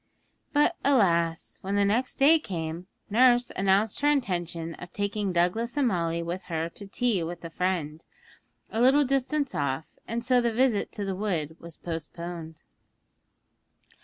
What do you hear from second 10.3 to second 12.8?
the visit to the wood was postponed.